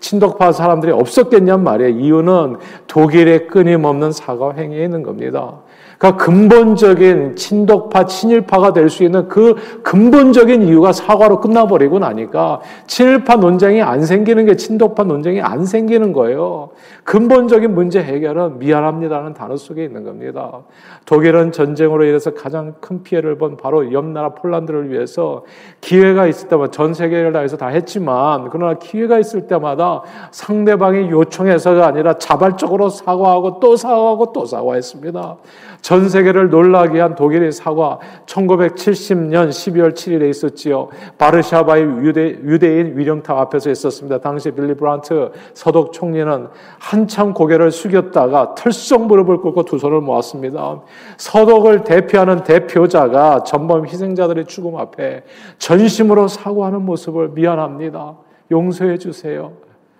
친독파 0.00 0.52
사람들이 0.52 0.92
없었겠냔 0.92 1.62
말이에요. 1.64 1.98
이유는 1.98 2.56
독일의 2.86 3.48
끊임없는 3.48 4.12
사과 4.12 4.52
행위에 4.52 4.84
있는 4.84 5.02
겁니다. 5.02 5.54
그러니까 5.98 6.24
근본적인 6.24 7.36
친독파, 7.36 8.06
친일파가 8.06 8.72
될 8.72 8.84
수 8.94 9.02
있는 9.02 9.28
그 9.28 9.56
근본적인 9.82 10.62
이유가 10.62 10.92
사과로 10.92 11.40
끝나버리고 11.40 11.98
나니까 11.98 12.60
친일파 12.86 13.36
논쟁이 13.36 13.82
안 13.82 14.02
생기는 14.04 14.44
게 14.46 14.56
친독파 14.56 15.04
논쟁이 15.04 15.40
안 15.40 15.64
생기는 15.64 16.12
거예요. 16.12 16.70
근본적인 17.04 17.74
문제 17.74 18.02
해결은 18.02 18.58
미안합니다라는 18.58 19.34
단어 19.34 19.56
속에 19.56 19.84
있는 19.84 20.04
겁니다. 20.04 20.60
독일은 21.06 21.52
전쟁으로 21.52 22.04
인해서 22.04 22.32
가장 22.32 22.74
큰 22.80 23.02
피해를 23.02 23.36
본 23.36 23.56
바로 23.56 23.92
옆 23.92 24.04
나라 24.06 24.30
폴란드를 24.30 24.90
위해서 24.90 25.44
기회가 25.80 26.26
있을 26.26 26.48
때마다 26.48 26.70
전 26.70 26.94
세계를 26.94 27.32
다해서 27.32 27.56
다 27.56 27.68
했지만 27.68 28.48
그러나 28.50 28.74
기회가 28.78 29.18
있을 29.18 29.46
때마다 29.46 30.02
상대방이 30.30 31.10
요청해서가 31.10 31.86
아니라 31.86 32.14
자발적으로 32.14 32.88
사과하고 32.88 33.60
또 33.60 33.76
사과하고 33.76 34.32
또 34.32 34.46
사과했습니다. 34.46 35.36
전 35.84 36.08
세계를 36.08 36.48
놀라게 36.48 36.98
한 36.98 37.14
독일의 37.14 37.52
사과 37.52 37.98
1970년 38.24 39.50
12월 39.50 39.92
7일에 39.92 40.30
있었지요. 40.30 40.88
바르샤바의 41.18 41.82
유대, 42.02 42.38
유대 42.42 42.80
인 42.80 42.96
위령탑 42.96 43.36
앞에서 43.36 43.70
있었습니다. 43.70 44.16
당시 44.16 44.50
빌리 44.50 44.72
브란트 44.72 45.32
서독 45.52 45.92
총리는 45.92 46.48
한참 46.78 47.34
고개를 47.34 47.70
숙였다가 47.70 48.54
털썩 48.54 49.08
무릎을 49.08 49.42
꿇고 49.42 49.64
두 49.64 49.78
손을 49.78 50.00
모았습니다. 50.00 50.80
서독을 51.18 51.84
대표하는 51.84 52.44
대표자가 52.44 53.42
전범 53.42 53.86
희생자들의 53.86 54.46
죽음 54.46 54.78
앞에 54.78 55.24
전심으로 55.58 56.28
사과하는 56.28 56.80
모습을 56.80 57.28
미안합니다. 57.34 58.16
용서해 58.50 58.96
주세요. 58.96 59.52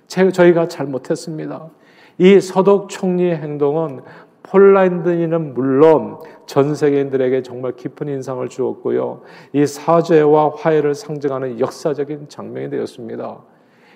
저희가 0.06 0.66
잘못했습니다. 0.66 1.68
이 2.18 2.40
서독 2.40 2.88
총리의 2.88 3.36
행동은 3.36 4.00
폴란드인은 4.44 5.54
물론 5.54 6.18
전 6.46 6.74
세계인들에게 6.74 7.42
정말 7.42 7.72
깊은 7.72 8.08
인상을 8.08 8.46
주었고요. 8.48 9.22
이 9.52 9.66
사죄와 9.66 10.52
화해를 10.56 10.94
상징하는 10.94 11.60
역사적인 11.60 12.28
장면이 12.28 12.70
되었습니다. 12.70 13.38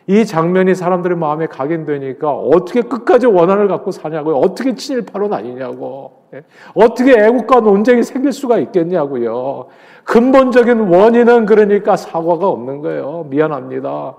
이 0.08 0.24
장면이 0.24 0.74
사람들의 0.74 1.18
마음에 1.18 1.46
각인되니까 1.46 2.32
어떻게 2.32 2.80
끝까지 2.80 3.26
원한을 3.26 3.68
갖고 3.68 3.90
사냐고요. 3.90 4.36
어떻게 4.36 4.74
친일파로 4.74 5.28
나뉘냐고. 5.28 6.22
예? 6.32 6.44
어떻게 6.74 7.12
애국과 7.12 7.60
논쟁이 7.60 8.02
생길 8.02 8.32
수가 8.32 8.58
있겠냐고요. 8.58 9.66
근본적인 10.04 10.80
원인은 10.80 11.44
그러니까 11.44 11.96
사과가 11.96 12.48
없는 12.48 12.80
거예요. 12.80 13.26
미안합니다. 13.28 14.16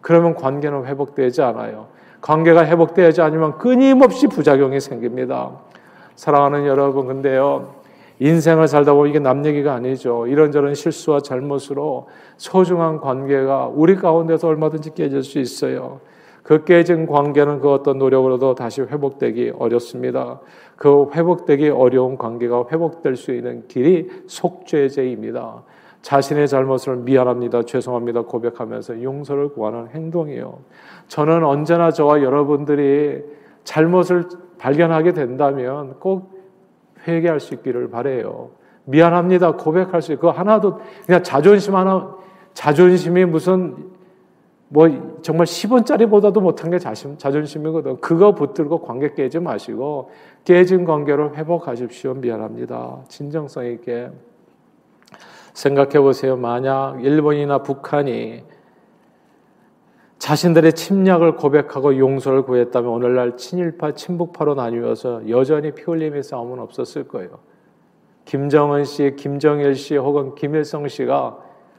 그러면 0.00 0.34
관계는 0.34 0.86
회복되지 0.86 1.42
않아요. 1.42 1.88
관계가 2.20 2.66
회복되지 2.66 3.20
않으면 3.22 3.58
끊임없이 3.58 4.26
부작용이 4.26 4.80
생깁니다. 4.80 5.52
사랑하는 6.14 6.66
여러분, 6.66 7.06
근데요. 7.06 7.74
인생을 8.18 8.68
살다 8.68 8.94
보면 8.94 9.10
이게 9.10 9.18
남 9.18 9.44
얘기가 9.44 9.74
아니죠. 9.74 10.26
이런저런 10.26 10.74
실수와 10.74 11.20
잘못으로 11.20 12.08
소중한 12.38 13.00
관계가 13.00 13.70
우리 13.74 13.94
가운데서 13.96 14.48
얼마든지 14.48 14.94
깨질 14.94 15.22
수 15.22 15.38
있어요. 15.38 16.00
그 16.42 16.64
깨진 16.64 17.06
관계는 17.06 17.60
그 17.60 17.70
어떤 17.72 17.98
노력으로도 17.98 18.54
다시 18.54 18.80
회복되기 18.80 19.54
어렵습니다. 19.58 20.40
그 20.76 21.10
회복되기 21.12 21.70
어려운 21.70 22.16
관계가 22.16 22.66
회복될 22.70 23.16
수 23.16 23.32
있는 23.32 23.66
길이 23.66 24.08
속죄제입니다. 24.28 25.64
자신의 26.02 26.48
잘못을 26.48 26.96
미안합니다, 26.96 27.62
죄송합니다 27.62 28.22
고백하면서 28.22 29.02
용서를 29.02 29.48
구하는 29.50 29.88
행동이요. 29.88 30.58
저는 31.08 31.44
언제나 31.44 31.90
저와 31.90 32.22
여러분들이 32.22 33.22
잘못을 33.64 34.24
발견하게 34.58 35.12
된다면 35.12 35.96
꼭 35.98 36.36
회개할 37.06 37.40
수 37.40 37.54
있기를 37.54 37.90
바래요. 37.90 38.50
미안합니다. 38.84 39.52
고백할 39.52 40.00
수 40.00 40.12
있고 40.12 40.30
하나도 40.30 40.80
그냥 41.04 41.22
자존심 41.22 41.74
하나 41.74 42.14
자존심이 42.54 43.24
무슨 43.24 43.76
뭐 44.68 44.88
정말 45.22 45.46
10원짜리보다도 45.46 46.40
못한 46.40 46.70
게 46.70 46.78
자신, 46.78 47.16
자존심이거든. 47.18 48.00
그거 48.00 48.34
붙들고 48.34 48.80
관계 48.80 49.12
깨지 49.14 49.38
마시고 49.38 50.10
깨진 50.44 50.84
관계를 50.84 51.36
회복하십시오. 51.36 52.14
미안합니다. 52.14 53.04
진정성 53.08 53.66
있게 53.66 54.10
생각해 55.56 56.00
보세요. 56.00 56.36
만약 56.36 57.02
일본이나 57.02 57.62
북한이 57.62 58.44
자신들의 60.18 60.74
침략을 60.74 61.36
고백하고 61.36 61.98
용서를 61.98 62.42
구했다면 62.42 62.90
오늘날 62.90 63.38
친일파, 63.38 63.92
친북파로 63.92 64.54
나뉘어서 64.54 65.28
여전히 65.30 65.72
피 65.72 65.84
흘림의 65.84 66.22
싸움은 66.22 66.58
없었을 66.58 67.08
거예요. 67.08 67.38
김정은 68.26 68.84
씨, 68.84 69.14
김정일 69.16 69.74
씨 69.76 69.96
혹은 69.96 70.34
김일성 70.34 70.88
씨가 70.88 71.38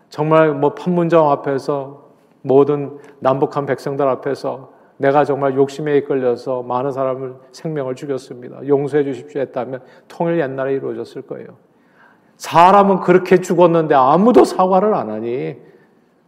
정말 0.09 0.53
뭐 0.53 0.73
판문점 0.73 1.27
앞에서 1.27 2.07
모든 2.41 2.97
남북한 3.19 3.67
백성들 3.67 4.07
앞에서 4.07 4.71
내가 4.97 5.23
정말 5.23 5.55
욕심에 5.55 5.97
이끌려서 5.97 6.63
많은 6.63 6.91
사람을 6.91 7.35
생명을 7.51 7.93
죽였습니다. 7.93 8.67
용서해 8.67 9.03
주십시오 9.03 9.41
했다면 9.41 9.81
통일 10.07 10.39
옛날에 10.39 10.73
이루어졌을 10.73 11.21
거예요. 11.21 11.66
사람은 12.37 13.01
그렇게 13.01 13.41
죽었는데 13.41 13.95
아무도 13.95 14.45
사과를 14.45 14.93
안 14.93 15.09
하니 15.09 15.57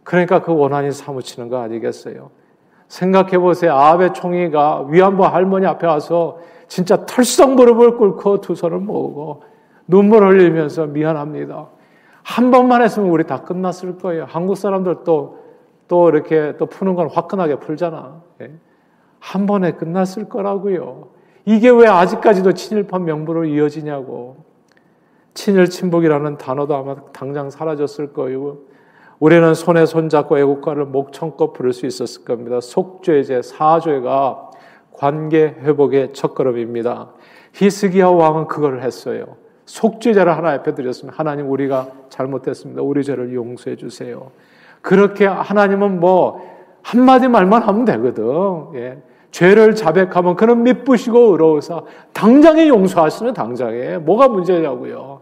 그러니까 0.02 0.42
그 0.42 0.54
원한이 0.54 0.92
사무치는 0.92 1.48
거 1.48 1.60
아니겠어요? 1.60 2.30
생각해 2.88 3.38
보세요. 3.38 3.74
아베 3.74 4.12
총리가 4.12 4.86
위안부 4.88 5.24
할머니 5.24 5.66
앞에 5.66 5.86
와서 5.86 6.38
진짜 6.66 7.06
털썩 7.06 7.54
무릎을 7.54 7.96
꿇고 7.96 8.40
두 8.40 8.54
손을 8.54 8.78
모으고 8.78 9.44
눈물 9.86 10.24
흘리면서 10.24 10.86
미안합니다. 10.86 11.68
한 12.22 12.50
번만 12.50 12.82
했으면 12.82 13.10
우리 13.10 13.24
다 13.24 13.42
끝났을 13.42 13.98
거예요. 13.98 14.24
한국 14.28 14.56
사람들 14.56 14.98
또, 15.04 15.38
또 15.88 16.08
이렇게 16.08 16.56
또 16.58 16.66
푸는 16.66 16.94
건 16.94 17.08
화끈하게 17.08 17.56
풀잖아. 17.56 18.20
예? 18.42 18.50
한 19.18 19.46
번에 19.46 19.72
끝났을 19.72 20.28
거라고요. 20.28 21.08
이게 21.44 21.70
왜 21.70 21.86
아직까지도 21.86 22.52
친일파 22.52 22.98
명부로 22.98 23.44
이어지냐고. 23.44 24.49
친일 25.34 25.68
친북이라는 25.68 26.38
단어도 26.38 26.74
아마 26.74 26.96
당장 27.12 27.50
사라졌을 27.50 28.12
거예요. 28.12 28.58
우리는 29.18 29.54
손에 29.54 29.86
손잡고 29.86 30.38
애국가를 30.38 30.86
목청껏 30.86 31.52
부를 31.52 31.72
수 31.72 31.86
있었을 31.86 32.24
겁니다. 32.24 32.60
속죄제, 32.60 33.42
사죄가 33.42 34.50
관계 34.92 35.54
회복의 35.60 36.12
첫걸음입니다. 36.12 37.10
히스기야 37.52 38.08
왕은 38.08 38.48
그걸 38.48 38.82
했어요. 38.82 39.36
속죄제를 39.66 40.36
하나 40.36 40.52
앞에 40.52 40.74
드렸습니다. 40.74 41.18
하나님 41.18 41.50
우리가 41.50 41.88
잘못했습니다. 42.08 42.82
우리 42.82 43.04
죄를 43.04 43.34
용서해 43.34 43.76
주세요. 43.76 44.30
그렇게 44.82 45.26
하나님은 45.26 46.00
뭐 46.00 46.40
한마디 46.82 47.28
말만 47.28 47.62
하면 47.62 47.84
되거든. 47.84 48.24
예. 48.74 48.98
죄를 49.30 49.74
자백하면 49.76 50.34
그는 50.34 50.64
미쁘시고 50.64 51.32
의로우사 51.32 51.82
당장에 52.12 52.68
용서하시는 52.68 53.32
당장에 53.32 53.98
뭐가 53.98 54.28
문제냐고요. 54.28 55.19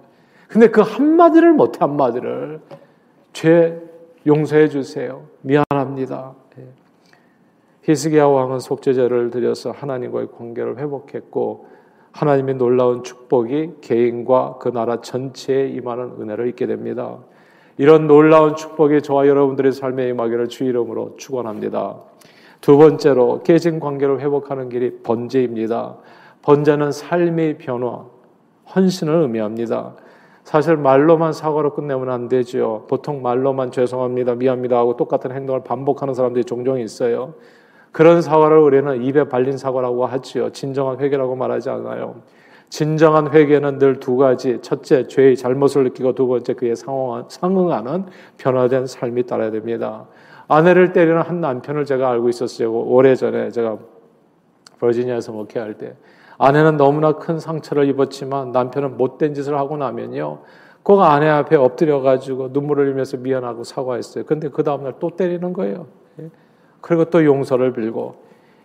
근데 0.48 0.68
그 0.68 0.80
한마디를 0.80 1.52
못해 1.52 1.78
한마디를 1.80 2.60
죄 3.32 3.80
용서해 4.26 4.68
주세요. 4.68 5.26
미안합니다. 5.42 6.34
예. 6.58 6.64
히스기야 7.82 8.26
왕은 8.26 8.58
속죄제를 8.58 9.30
드려서 9.30 9.70
하나님과의 9.70 10.28
관계를 10.36 10.78
회복했고 10.78 11.66
하나님의 12.12 12.56
놀라운 12.56 13.04
축복이 13.04 13.74
개인과 13.80 14.56
그 14.60 14.70
나라 14.70 15.00
전체에 15.00 15.68
임하는 15.68 16.14
은혜를 16.20 16.48
잊게 16.48 16.66
됩니다. 16.66 17.18
이런 17.76 18.08
놀라운 18.08 18.56
축복이 18.56 19.02
저와 19.02 19.28
여러분들의 19.28 19.72
삶에 19.72 20.08
임하기를 20.08 20.48
주 20.48 20.64
이름으로 20.64 21.14
축원합니다. 21.16 21.96
두 22.60 22.76
번째로 22.76 23.42
깨진 23.44 23.78
관계를 23.78 24.20
회복하는 24.20 24.68
길이 24.68 24.98
번제입니다. 25.02 25.96
번제는 26.42 26.90
삶의 26.90 27.58
변화, 27.58 28.04
헌신을 28.74 29.14
의미합니다. 29.22 29.94
사실 30.48 30.78
말로만 30.78 31.34
사과로 31.34 31.74
끝내면 31.74 32.08
안 32.08 32.26
되죠. 32.26 32.86
보통 32.88 33.20
말로만 33.20 33.70
죄송합니다, 33.70 34.34
미안합니다 34.36 34.78
하고 34.78 34.96
똑같은 34.96 35.30
행동을 35.30 35.62
반복하는 35.62 36.14
사람들이 36.14 36.46
종종 36.46 36.80
있어요. 36.80 37.34
그런 37.92 38.22
사과를 38.22 38.56
우리는 38.56 39.02
입에 39.02 39.28
발린 39.28 39.58
사과라고 39.58 40.06
하지요. 40.06 40.50
진정한 40.52 41.00
회개라고 41.00 41.36
말하지 41.36 41.68
않아요. 41.68 42.22
진정한 42.70 43.30
회개는 43.30 43.78
늘 43.78 44.00
두 44.00 44.16
가지. 44.16 44.58
첫째, 44.62 45.06
죄의 45.06 45.36
잘못을 45.36 45.84
느끼고 45.84 46.14
두 46.14 46.26
번째, 46.26 46.54
그에 46.54 46.74
상응하는 46.74 48.06
변화된 48.38 48.86
삶이 48.86 49.24
따라야 49.24 49.50
됩니다. 49.50 50.06
아내를 50.48 50.94
때리는 50.94 51.20
한 51.20 51.42
남편을 51.42 51.84
제가 51.84 52.08
알고 52.08 52.30
있었어요. 52.30 52.72
오래전에 52.72 53.50
제가 53.50 53.76
버지니아에서 54.80 55.30
목회할 55.30 55.74
때. 55.74 55.94
아내는 56.38 56.76
너무나 56.76 57.12
큰 57.12 57.38
상처를 57.38 57.88
입었지만 57.88 58.52
남편은 58.52 58.96
못된 58.96 59.34
짓을 59.34 59.58
하고 59.58 59.76
나면요. 59.76 60.38
꼭 60.82 61.02
아내 61.02 61.28
앞에 61.28 61.56
엎드려가지고 61.56 62.48
눈물을 62.52 62.86
흘리면서 62.86 63.18
미안하고 63.18 63.64
사과했어요. 63.64 64.24
근데 64.24 64.48
그 64.48 64.62
다음날 64.62 64.94
또 65.00 65.10
때리는 65.10 65.52
거예요. 65.52 65.86
그리고 66.80 67.06
또 67.06 67.24
용서를 67.24 67.72
빌고 67.72 68.14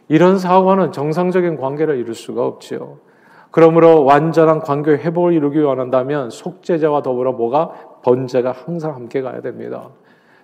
이런 0.07 0.37
사고는 0.37 0.91
정상적인 0.91 1.57
관계를 1.57 1.97
이룰 1.97 2.13
수가 2.13 2.45
없지요. 2.45 2.99
그러므로 3.51 4.03
완전한 4.03 4.59
관계 4.59 4.91
회복을 4.91 5.33
이루기 5.33 5.59
원한다면 5.59 6.29
속죄자와 6.29 7.01
더불어 7.01 7.33
뭐가 7.33 7.71
번제가 8.03 8.51
항상 8.51 8.95
함께 8.95 9.21
가야 9.21 9.41
됩니다. 9.41 9.89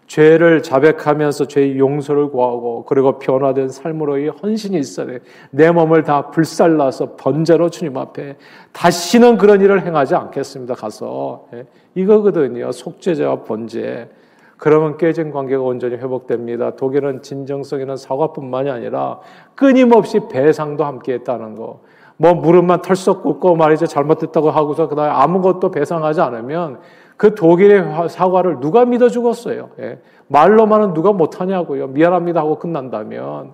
죄를 0.10 0.64
자백하면서 0.64 1.46
죄의 1.46 1.78
용서를 1.78 2.32
구하고 2.32 2.84
그리고 2.86 3.20
변화된 3.20 3.70
삶으로의 3.70 4.30
헌신이 4.30 4.78
있어야 4.80 5.06
돼. 5.06 5.20
내 5.52 5.70
몸을 5.70 6.04
다 6.04 6.32
불살라서 6.32 7.16
번제로 7.16 7.70
주님 7.70 7.96
앞에 7.96 8.36
다시는 8.74 9.38
그런 9.38 9.62
일을 9.62 9.86
행하지 9.86 10.16
않겠습니다. 10.16 10.74
가서 10.74 11.46
예. 11.54 11.68
이거거든요. 11.94 12.72
속죄자와 12.72 13.44
번제. 13.44 14.10
그러면 14.58 14.98
깨진 14.98 15.32
관계가 15.32 15.62
온전히 15.62 15.96
회복됩니다. 15.98 16.76
독일은 16.76 17.22
진정성 17.22 17.80
있는 17.80 17.96
사과뿐만이 17.96 18.70
아니라 18.72 19.20
끊임없이 19.54 20.20
배상도 20.32 20.86
함께 20.86 21.14
했다는 21.14 21.54
거. 21.54 21.82
뭐 22.22 22.34
무릎만 22.34 22.82
털썩 22.82 23.24
꿇고 23.24 23.56
말이죠. 23.56 23.86
잘못됐다고 23.86 24.52
하고서 24.52 24.90
그다음에 24.90 25.10
아무것도 25.10 25.72
배상하지 25.72 26.20
않으면 26.20 26.82
그 27.16 27.34
독일의 27.34 28.10
사과를 28.10 28.60
누가 28.60 28.84
믿어 28.84 29.08
주겠어요. 29.08 29.70
예. 29.80 30.00
말로만은 30.28 30.94
누가 30.94 31.14
못하냐고요. 31.14 31.88
미안합니다 31.88 32.42
하고 32.42 32.60
끝난다면 32.60 33.54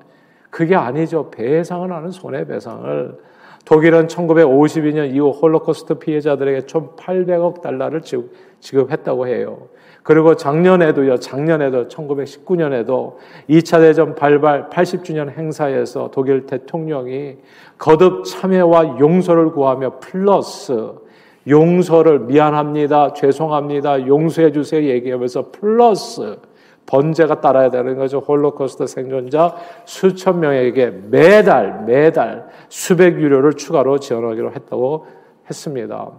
그게 0.49 0.75
아니죠. 0.75 1.29
배상을 1.29 1.91
하는 1.91 2.09
손해배상을 2.09 3.19
독일은 3.65 4.07
1952년 4.07 5.13
이후 5.13 5.31
홀로코스트 5.31 5.95
피해자들에게 5.95 6.67
총 6.67 6.89
800억 6.95 7.61
달러를 7.61 8.01
지급했다고 8.59 9.27
해요. 9.27 9.69
그리고 10.03 10.35
작년에도요, 10.35 11.17
작년에도 11.17 11.87
1919년에도 11.87 13.15
2차 13.49 13.79
대전 13.79 14.13
발발 14.13 14.69
80주년 14.69 15.35
행사에서 15.35 16.11
독일 16.13 16.45
대통령이 16.45 17.37
거듭 17.79 18.23
참회와 18.23 18.99
용서를 18.99 19.49
구하며 19.51 19.99
플러스 19.99 20.91
용서를 21.47 22.19
미안합니다, 22.19 23.13
죄송합니다, 23.13 24.05
용서해 24.05 24.51
주세요 24.51 24.87
얘기하면서 24.87 25.51
플러스 25.51 26.37
번제가 26.85 27.41
따라야 27.41 27.69
되는 27.69 27.95
거죠. 27.97 28.19
홀로코스트 28.19 28.87
생존자 28.87 29.55
수천 29.85 30.39
명에게 30.39 30.91
매달 31.09 31.83
매달 31.85 32.47
수백 32.69 33.19
유로를 33.19 33.53
추가로 33.53 33.99
지원하기로 33.99 34.51
했다고 34.53 35.07
했습니다. 35.49 36.11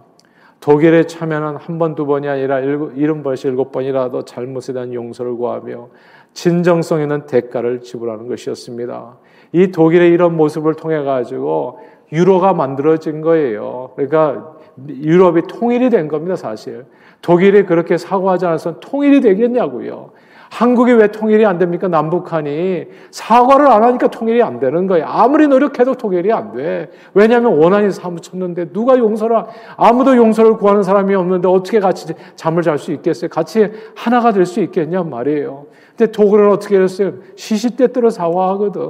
독일의 0.59 1.03
참회는 1.03 1.57
한 1.57 1.77
번, 1.77 1.95
두 1.95 2.05
번이 2.05 2.27
아니라 2.27 2.59
일흔 2.59 3.23
번씩 3.23 3.45
일곱 3.51 3.71
번이라도 3.71 4.25
잘못에 4.25 4.73
대한 4.73 4.93
용서를 4.93 5.35
구하며 5.35 5.89
진정성 6.33 7.01
있는 7.01 7.25
대가를 7.25 7.81
지불하는 7.81 8.27
것이었습니다. 8.27 9.17
이 9.53 9.71
독일의 9.71 10.11
이런 10.11 10.35
모습을 10.35 10.73
통해 10.75 11.03
가지고 11.03 11.79
유로가 12.11 12.53
만들어진 12.53 13.21
거예요. 13.21 13.91
그러니까 13.95 14.55
유럽이 14.87 15.43
통일이 15.47 15.89
된 15.89 16.07
겁니다, 16.07 16.35
사실. 16.35 16.85
독일이 17.21 17.65
그렇게 17.65 17.97
사고하지 17.97 18.45
않아서 18.45 18.79
통일이 18.79 19.21
되겠냐고요. 19.21 20.11
한국이 20.49 20.93
왜 20.93 21.07
통일이 21.07 21.45
안 21.45 21.57
됩니까? 21.57 21.87
남북한이 21.87 22.85
사과를 23.11 23.67
안 23.67 23.83
하니까 23.83 24.07
통일이 24.07 24.41
안 24.41 24.59
되는 24.59 24.87
거예요. 24.87 25.05
아무리 25.05 25.47
노력해도 25.47 25.95
통일이 25.95 26.31
안 26.31 26.53
돼. 26.53 26.89
왜냐하면 27.13 27.57
원한이 27.57 27.91
사무쳤는데 27.91 28.71
누가 28.71 28.97
용서를 28.97 29.43
아무도 29.75 30.15
용서를 30.15 30.57
구하는 30.57 30.83
사람이 30.83 31.13
없는데 31.15 31.47
어떻게 31.47 31.79
같이 31.79 32.13
잠을 32.35 32.63
잘 32.63 32.77
수 32.77 32.91
있겠어요? 32.93 33.29
같이 33.29 33.71
하나가 33.95 34.31
될 34.31 34.45
수 34.45 34.61
있겠냐 34.61 35.03
말이에요. 35.03 35.65
근데 35.97 36.11
독일은 36.11 36.51
어떻게 36.51 36.79
했어요? 36.79 37.13
시시때때로 37.35 38.09
사과하거든. 38.09 38.81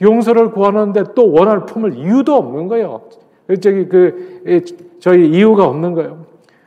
용서를 0.00 0.50
구하는데 0.50 1.04
또 1.14 1.32
원한을 1.32 1.66
품을 1.66 1.96
이유도 1.96 2.34
없는 2.34 2.68
거예요. 2.68 3.02
저기 3.60 3.88
그 3.88 4.42
저희 5.00 5.28
이유가 5.28 5.66
없는 5.66 5.94
거예요. 5.94 6.26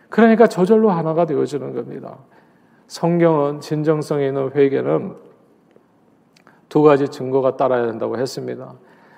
그러니까 0.09 0.47
저절로 0.47 0.89
하나가 0.89 1.25
되어지는 1.25 1.73
겁니다. 1.73 2.17
성경은 2.91 3.61
진정성 3.61 4.21
있는 4.21 4.51
회개는 4.53 5.15
두 6.67 6.81
가지 6.81 7.07
증거가 7.07 7.55
따라야 7.55 7.85
된다고 7.85 8.17
했습니다. 8.17 8.73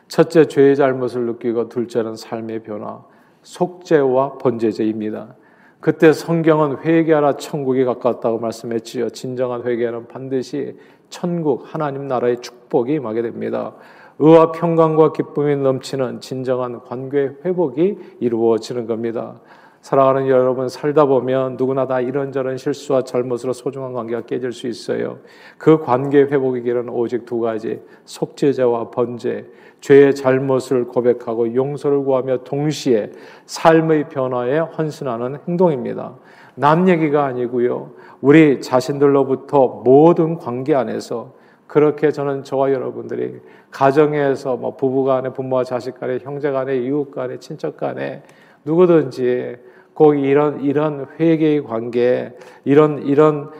첫째, 0.07 0.45
죄의 0.45 0.75
잘못을 0.75 1.25
느끼고 1.25 1.69
둘째는 1.69 2.15
삶의 2.15 2.61
변화, 2.61 3.03
속죄와 3.41 4.37
번제제입니다. 4.37 5.33
그때 5.79 6.13
성경은 6.13 6.81
회개하라 6.83 7.37
천국이 7.37 7.83
가까웠다고 7.83 8.37
말씀했지요. 8.37 9.09
진정한 9.09 9.63
회개는 9.63 10.07
반드시 10.07 10.77
천국 11.09 11.63
하나님 11.65 12.07
나라의 12.07 12.41
축복이 12.41 12.93
임하게 12.93 13.23
됩니다. 13.23 13.73
의와 14.19 14.51
평강과 14.51 15.13
기쁨이 15.13 15.55
넘치는 15.55 16.21
진정한 16.21 16.79
관계 16.81 17.31
회복이 17.43 17.97
이루어지는 18.19 18.85
겁니다. 18.85 19.41
사랑하는 19.83 20.29
여러분 20.29 20.69
살다 20.69 21.07
보면 21.07 21.57
누구나 21.57 21.85
다 21.85 21.99
이런저런 21.99 22.55
실수와 22.55 23.01
잘못으로 23.01 23.51
소중한 23.51 23.91
관계가 23.91 24.21
깨질 24.21 24.53
수 24.53 24.67
있어요. 24.67 25.19
그 25.57 25.77
관계 25.77 26.21
회복의 26.21 26.63
길은 26.63 26.87
오직 26.87 27.25
두 27.25 27.41
가지: 27.41 27.81
속죄자와 28.05 28.91
번제, 28.91 29.45
죄의 29.81 30.15
잘못을 30.15 30.85
고백하고 30.85 31.53
용서를 31.53 32.01
구하며 32.05 32.45
동시에 32.45 33.11
삶의 33.45 34.07
변화에 34.07 34.59
헌신하는 34.59 35.39
행동입니다. 35.49 36.15
남 36.55 36.87
얘기가 36.87 37.25
아니고요. 37.25 37.91
우리 38.21 38.61
자신들로부터 38.61 39.81
모든 39.83 40.37
관계 40.37 40.75
안에서 40.75 41.33
그렇게 41.67 42.09
저는 42.09 42.45
저와 42.45 42.71
여러분들이 42.71 43.41
가정에서 43.69 44.55
뭐 44.55 44.77
부부 44.77 45.03
간에 45.03 45.33
부모와 45.33 45.65
자식 45.65 45.99
간에 45.99 46.19
형제 46.21 46.51
간에 46.51 46.77
이웃 46.77 47.11
간에 47.11 47.37
친척 47.39 47.75
간에 47.75 48.23
누구든지 48.63 49.72
꼭 49.93 50.15
이런 50.15 50.61
이런 50.61 51.07
회개의 51.19 51.63
관계, 51.63 52.33
이런 52.65 53.03
이런 53.03 53.51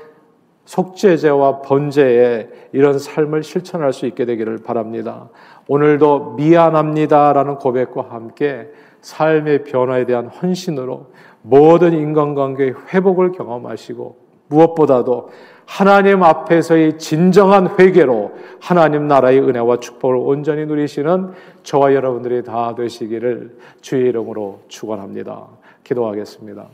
속죄제와 0.66 1.62
번제에 1.62 2.48
이런 2.72 2.98
삶을 2.98 3.44
실천할 3.44 3.94
수 3.94 4.06
있게 4.06 4.26
되기를 4.26 4.60
바랍니다. 4.64 5.30
오늘도 5.68 6.36
미안합니다라는 6.36 7.56
고백과 7.56 8.08
함께 8.10 8.70
삶의 9.02 9.66
변화에 9.66 10.06
대한 10.06 10.28
헌신으로 10.28 11.08
모든 11.42 11.94
인간관계의 11.94 12.74
회복을 12.94 13.34
경험하시고 13.34 14.24
무엇보다도 14.48 15.30
하나님 15.66 16.24
앞에서의 16.24 16.98
진정한 16.98 17.80
회개로 17.80 18.34
하나님 18.60 19.08
나라의 19.08 19.40
은혜와 19.40 19.78
축복을 19.80 20.16
온전히 20.18 20.66
누리시는 20.66 21.32
저와 21.64 21.94
여러분들이 21.94 22.44
다 22.44 22.76
되시기를 22.76 23.58
주의 23.82 24.08
이름으로 24.10 24.62
축원합니다. 24.68 25.48
기도하겠습니다. 25.84 26.70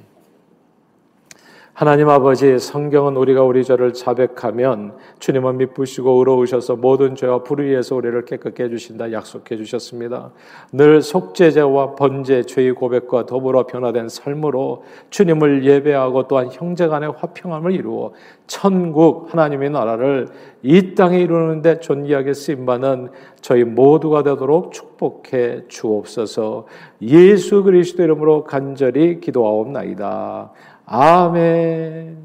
하나님 1.79 2.09
아버지 2.09 2.59
성경은 2.59 3.15
우리가 3.15 3.43
우리 3.43 3.63
죄를 3.63 3.93
자백하면 3.93 4.97
주님은 5.19 5.59
미쁘시고 5.59 6.19
의로우셔서 6.19 6.75
모든 6.75 7.15
죄와 7.15 7.43
불의에서 7.43 7.95
우리를 7.95 8.25
깨끗게 8.25 8.65
해주신다 8.65 9.13
약속해 9.13 9.55
주셨습니다. 9.55 10.31
늘 10.73 11.01
속죄제와 11.01 11.95
번제 11.95 12.43
죄의 12.43 12.73
고백과 12.73 13.27
더불어 13.27 13.65
변화된 13.65 14.09
삶으로 14.09 14.83
주님을 15.09 15.63
예배하고 15.63 16.27
또한 16.27 16.49
형제 16.51 16.89
간의 16.89 17.13
화평함을 17.15 17.71
이루어 17.71 18.11
천국 18.45 19.33
하나님의 19.33 19.69
나라를 19.69 20.27
이 20.61 20.95
땅에 20.95 21.19
이루는데 21.21 21.79
존귀하게 21.79 22.33
쓰임받는 22.33 23.11
저희 23.39 23.63
모두가 23.63 24.23
되도록 24.23 24.73
축복해 24.73 25.69
주옵소서 25.69 26.65
예수 27.03 27.63
그리스도 27.63 28.03
이름으로 28.03 28.43
간절히 28.43 29.21
기도하옵나이다. 29.21 30.51
아멘. 30.91 32.17